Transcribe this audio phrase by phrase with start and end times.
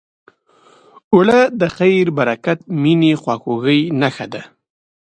[1.13, 4.41] اوړه د خیر، برکت، مینې، خواخوږۍ نښه ده